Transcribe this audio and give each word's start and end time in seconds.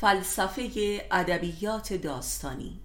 فلسفه 0.00 0.70
ادبیات 1.10 1.92
داستانی. 1.92 2.80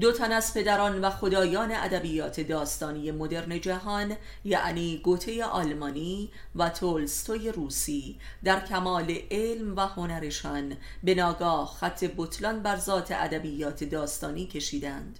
دو 0.00 0.12
تن 0.12 0.32
از 0.32 0.54
پدران 0.54 1.04
و 1.04 1.10
خدایان 1.10 1.72
ادبیات 1.72 2.40
داستانی 2.40 3.10
مدرن 3.10 3.60
جهان 3.60 4.16
یعنی 4.44 5.00
گوته 5.04 5.44
آلمانی 5.44 6.30
و 6.54 6.68
تولستوی 6.68 7.52
روسی 7.52 8.18
در 8.44 8.60
کمال 8.66 9.14
علم 9.30 9.76
و 9.76 9.80
هنرشان 9.80 10.76
به 11.04 11.14
ناگاه 11.14 11.76
خط 11.80 12.04
بطلان 12.16 12.62
بر 12.62 12.76
ذات 12.76 13.12
ادبیات 13.12 13.84
داستانی 13.84 14.46
کشیدند. 14.46 15.18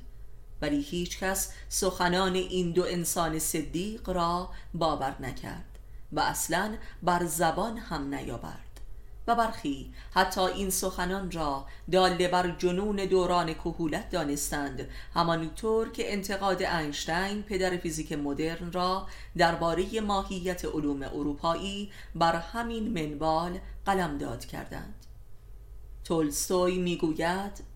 ولی 0.63 0.81
هیچ 0.81 1.19
کس 1.19 1.53
سخنان 1.69 2.35
این 2.35 2.73
دو 2.73 2.85
انسان 2.85 3.39
صدیق 3.39 4.11
را 4.11 4.51
باور 4.75 5.17
نکرد 5.21 5.79
و 6.13 6.21
اصلا 6.21 6.75
بر 7.03 7.27
زبان 7.27 7.79
هم 7.79 8.15
نیاورد. 8.15 8.72
و 9.27 9.35
برخی 9.35 9.93
حتی 10.15 10.41
این 10.41 10.71
سخنان 10.71 11.31
را 11.31 11.67
داله 11.93 12.29
بر 12.29 12.51
جنون 12.59 12.97
دوران 12.97 13.55
کهولت 13.55 14.11
دانستند. 14.11 14.89
همانطور 15.15 15.93
که 15.93 16.13
انتقاد 16.13 16.63
اینشتین 16.63 17.43
پدر 17.43 17.77
فیزیک 17.77 18.13
مدرن 18.13 18.73
را 18.73 19.07
درباره 19.37 20.01
ماهیت 20.01 20.65
علوم 20.65 21.03
اروپایی 21.03 21.91
بر 22.15 22.37
همین 22.37 22.89
منوال 22.93 23.59
قلمداد 23.87 24.45
کردند. 24.45 24.95
تولستوی 26.05 26.79
می‌گوید 26.79 27.73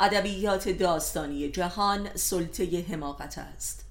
ادبیات 0.00 0.68
داستانی 0.68 1.50
جهان 1.50 2.08
سلطه 2.14 2.84
حماقت 2.90 3.38
است. 3.38 3.83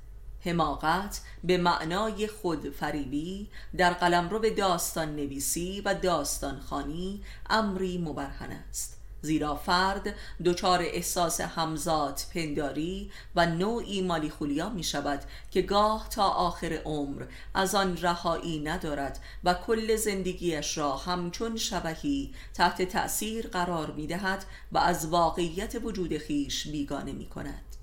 حماقت 0.45 1.21
به 1.43 1.57
معنای 1.57 2.27
خودفریبی 2.27 3.49
در 3.77 3.93
قلمرو 3.93 4.49
داستان 4.49 5.15
نویسی 5.15 5.81
و 5.81 5.93
داستان 5.93 6.59
خانی 6.59 7.23
امری 7.49 7.97
مبرهن 7.97 8.51
است. 8.51 9.03
زیرا 9.21 9.55
فرد 9.55 10.15
دچار 10.45 10.81
احساس 10.81 11.41
همزاد 11.41 12.21
پنداری 12.33 13.11
و 13.35 13.45
نوعی 13.45 14.01
مالی 14.01 14.29
خولیا 14.29 14.69
می 14.69 14.83
شود 14.83 15.23
که 15.51 15.61
گاه 15.61 16.09
تا 16.09 16.27
آخر 16.27 16.73
عمر 16.85 17.25
از 17.53 17.75
آن 17.75 17.97
رهایی 17.97 18.59
ندارد 18.59 19.19
و 19.43 19.53
کل 19.53 19.95
زندگیش 19.95 20.77
را 20.77 20.97
همچون 20.97 21.57
شبهی 21.57 22.33
تحت 22.53 22.81
تأثیر 22.81 23.47
قرار 23.47 23.91
می 23.91 24.07
دهد 24.07 24.45
و 24.71 24.77
از 24.77 25.07
واقعیت 25.07 25.75
وجود 25.83 26.17
خیش 26.17 26.67
بیگانه 26.67 27.11
می 27.11 27.25
کند 27.25 27.73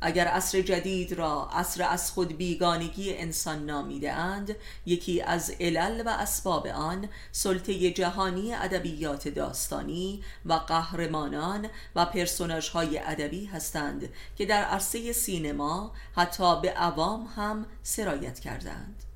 اگر 0.00 0.26
عصر 0.26 0.60
جدید 0.60 1.12
را 1.12 1.48
عصر 1.52 1.82
از 1.82 2.10
خود 2.10 2.36
بیگانگی 2.36 3.16
انسان 3.16 3.66
نامیده 3.66 4.12
اند 4.12 4.56
یکی 4.86 5.22
از 5.22 5.50
علل 5.60 6.02
و 6.06 6.08
اسباب 6.08 6.66
آن 6.66 7.08
سلطه 7.32 7.90
جهانی 7.90 8.54
ادبیات 8.54 9.28
داستانی 9.28 10.22
و 10.46 10.52
قهرمانان 10.52 11.68
و 11.96 12.04
پرسوناژ 12.04 12.68
های 12.68 12.98
ادبی 12.98 13.46
هستند 13.46 14.08
که 14.36 14.46
در 14.46 14.62
عرصه 14.62 15.12
سینما 15.12 15.92
حتی 16.16 16.60
به 16.60 16.70
عوام 16.70 17.28
هم 17.36 17.66
سرایت 17.82 18.40
کردند 18.40 19.09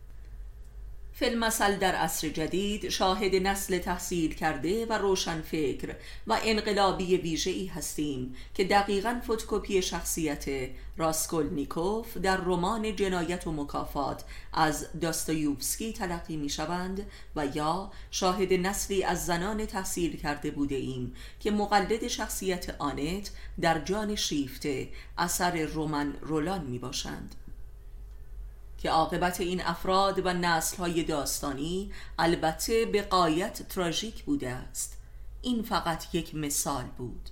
فیلمسل 1.16 1.76
در 1.76 1.94
عصر 1.94 2.28
جدید 2.28 2.88
شاهد 2.88 3.34
نسل 3.34 3.78
تحصیل 3.78 4.34
کرده 4.34 4.86
و 4.86 4.92
روشن 4.92 5.40
فکر 5.40 5.96
و 6.26 6.38
انقلابی 6.44 7.16
ویژه‌ای 7.16 7.66
هستیم 7.66 8.34
که 8.54 8.64
دقیقا 8.64 9.20
فتوکپی 9.24 9.82
شخصیت 9.82 10.44
راسکولنیکوف 10.96 12.16
در 12.16 12.36
رمان 12.36 12.96
جنایت 12.96 13.46
و 13.46 13.52
مکافات 13.52 14.24
از 14.52 14.86
داستایوفسکی 15.00 15.92
تلقی 15.92 16.36
می 16.36 16.48
شوند 16.48 17.06
و 17.36 17.46
یا 17.46 17.90
شاهد 18.10 18.52
نسلی 18.52 19.04
از 19.04 19.26
زنان 19.26 19.66
تحصیل 19.66 20.16
کرده 20.16 20.50
بوده 20.50 20.74
ایم 20.74 21.14
که 21.40 21.50
مقلد 21.50 22.08
شخصیت 22.08 22.76
آنت 22.78 23.30
در 23.60 23.78
جان 23.78 24.14
شیفته 24.14 24.88
اثر 25.18 25.64
رومن 25.64 26.12
رولان 26.20 26.64
می 26.64 26.78
باشند 26.78 27.34
که 28.84 28.90
عاقبت 28.90 29.40
این 29.40 29.62
افراد 29.62 30.26
و 30.26 30.32
نسلهای 30.32 31.02
داستانی 31.02 31.92
البته 32.18 32.86
به 32.86 33.02
قایت 33.02 33.68
تراژیک 33.68 34.22
بوده 34.22 34.50
است. 34.50 34.96
این 35.42 35.62
فقط 35.62 36.14
یک 36.14 36.34
مثال 36.34 36.84
بود. 36.84 37.30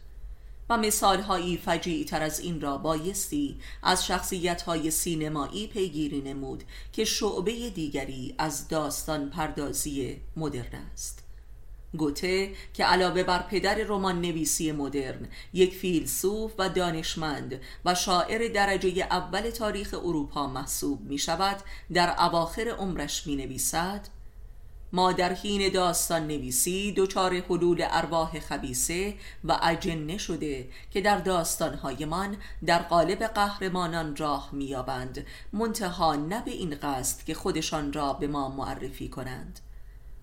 و 0.70 0.76
مثالهایی 0.76 1.56
فجیع 1.56 2.06
تر 2.06 2.22
از 2.22 2.40
این 2.40 2.60
را 2.60 2.78
بایستی 2.78 3.60
از 3.82 4.06
شخصیتهای 4.06 4.90
سینمایی 4.90 5.66
پیگیری 5.66 6.20
نمود 6.20 6.64
که 6.92 7.04
شعبه 7.04 7.70
دیگری 7.70 8.34
از 8.38 8.68
داستان 8.68 9.30
پردازی 9.30 10.20
مدرن 10.36 10.90
است. 10.92 11.22
گوته 11.96 12.52
که 12.74 12.84
علاوه 12.84 13.22
بر 13.22 13.42
پدر 13.42 13.74
رمان 13.74 14.20
نویسی 14.20 14.72
مدرن 14.72 15.28
یک 15.52 15.74
فیلسوف 15.74 16.52
و 16.58 16.68
دانشمند 16.68 17.60
و 17.84 17.94
شاعر 17.94 18.48
درجه 18.48 19.06
اول 19.10 19.50
تاریخ 19.50 19.94
اروپا 19.94 20.46
محسوب 20.46 21.00
می 21.00 21.18
شود 21.18 21.56
در 21.92 22.14
اواخر 22.18 22.68
عمرش 22.68 23.26
می 23.26 23.36
نویسد 23.36 24.08
ما 24.94 25.12
در 25.12 25.32
حین 25.32 25.72
داستان 25.72 26.26
نویسی 26.26 26.92
دچار 26.96 27.34
حلول 27.40 27.86
ارواح 27.90 28.40
خبیسه 28.40 29.14
و 29.44 29.58
اجنه 29.62 30.18
شده 30.18 30.68
که 30.90 31.00
در 31.00 31.18
داستانهایمان 31.18 32.36
در 32.66 32.78
قالب 32.78 33.22
قهرمانان 33.22 34.16
راه 34.16 34.48
میابند 34.52 35.26
منتها 35.52 36.16
نه 36.16 36.42
به 36.44 36.50
این 36.50 36.74
قصد 36.74 37.24
که 37.24 37.34
خودشان 37.34 37.92
را 37.92 38.12
به 38.12 38.26
ما 38.26 38.48
معرفی 38.48 39.08
کنند. 39.08 39.60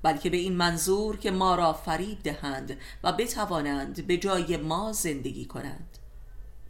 بلکه 0.04 0.30
به 0.30 0.38
این 0.38 0.56
منظور 0.56 1.18
که 1.18 1.32
ما 1.32 1.56
را 1.56 1.74
فریب 1.74 2.24
دهند 2.24 2.78
و 3.04 3.12
بتوانند 3.12 4.08
به 4.08 4.18
جای 4.18 4.58
ما 4.58 4.92
زندگی 4.92 5.46
کنند. 5.46 5.98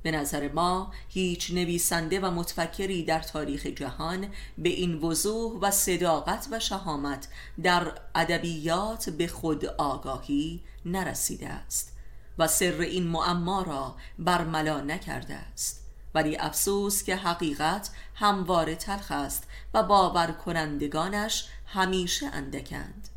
به 0.03 0.11
نظر 0.11 0.51
ما 0.51 0.91
هیچ 1.09 1.51
نویسنده 1.51 2.19
و 2.19 2.31
متفکری 2.31 3.03
در 3.03 3.19
تاریخ 3.19 3.65
جهان 3.65 4.27
به 4.57 4.69
این 4.69 4.95
وضوح 4.95 5.59
و 5.61 5.71
صداقت 5.71 6.47
و 6.51 6.59
شهامت 6.59 7.27
در 7.63 7.91
ادبیات 8.15 9.09
به 9.09 9.27
خود 9.27 9.65
آگاهی 9.65 10.63
نرسیده 10.85 11.49
است 11.49 11.93
و 12.37 12.47
سر 12.47 12.81
این 12.81 13.07
معما 13.07 13.61
را 13.61 13.95
برملا 14.19 14.81
نکرده 14.81 15.35
است. 15.35 15.85
ولی 16.15 16.37
افسوس 16.37 17.03
که 17.03 17.15
حقیقت 17.15 17.89
همواره 18.15 18.75
تلخ 18.75 19.11
است 19.11 19.47
و 19.73 19.83
باور 19.83 20.31
کنندگانش 20.31 21.47
همیشه 21.65 22.27
اندکند. 22.27 23.09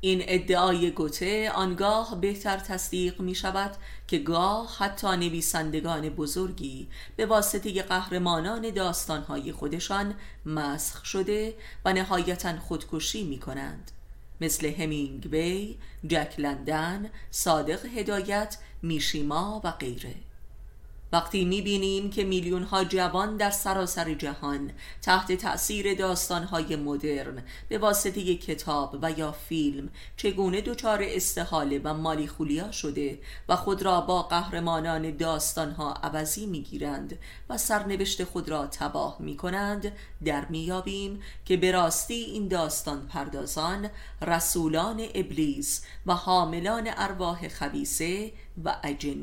این 0.00 0.22
ادعای 0.26 0.90
گوته 0.90 1.50
آنگاه 1.50 2.20
بهتر 2.20 2.56
تصدیق 2.56 3.20
می 3.20 3.34
شود 3.34 3.76
که 4.06 4.18
گاه 4.18 4.76
حتی 4.78 5.06
نویسندگان 5.06 6.08
بزرگی 6.08 6.88
به 7.16 7.26
واسطه 7.26 7.82
قهرمانان 7.82 8.70
داستانهای 8.70 9.52
خودشان 9.52 10.14
مسخ 10.46 11.04
شده 11.04 11.54
و 11.84 11.92
نهایتا 11.92 12.58
خودکشی 12.58 13.24
می 13.24 13.38
کنند 13.38 13.90
مثل 14.40 14.72
همینگ 14.74 15.30
بی، 15.30 15.78
جک 16.06 16.34
لندن، 16.38 17.10
صادق 17.30 17.86
هدایت، 17.86 18.58
میشیما 18.82 19.60
و 19.64 19.70
غیره. 19.70 20.14
وقتی 21.12 21.44
می‌بینیم 21.44 22.10
که 22.10 22.24
میلیون 22.24 22.62
ها 22.62 22.84
جوان 22.84 23.36
در 23.36 23.50
سراسر 23.50 24.14
جهان 24.14 24.72
تحت 25.02 25.32
تأثیر 25.32 25.94
داستان 25.94 26.44
های 26.44 26.76
مدرن 26.76 27.42
به 27.68 27.78
واسطه 27.78 28.36
کتاب 28.36 28.98
و 29.02 29.10
یا 29.10 29.32
فیلم 29.32 29.88
چگونه 30.16 30.60
دچار 30.60 30.98
استحاله 31.02 31.80
و 31.84 31.94
مالی 31.94 32.26
خولیا 32.26 32.72
شده 32.72 33.18
و 33.48 33.56
خود 33.56 33.82
را 33.82 34.00
با 34.00 34.22
قهرمانان 34.22 35.16
داستان 35.16 35.70
ها 35.70 35.92
عوضی 35.92 36.46
می‌گیرند 36.46 37.18
و 37.48 37.58
سرنوشت 37.58 38.24
خود 38.24 38.48
را 38.48 38.66
تباه 38.66 39.16
می‌کنند 39.20 39.92
در 40.24 40.44
میابیم 40.44 41.22
که 41.44 41.56
به 41.56 41.72
راستی 41.72 42.14
این 42.14 42.48
داستان 42.48 43.06
پردازان 43.06 43.90
رسولان 44.22 45.06
ابلیس 45.14 45.84
و 46.06 46.14
حاملان 46.14 46.90
ارواح 46.96 47.48
خبیسه 47.48 48.32
و 48.64 48.76
اجن. 48.84 49.16